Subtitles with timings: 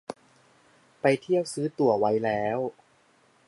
[1.01, 2.59] ไปเที่ยว ซื้อตั๋วไว้แล้ว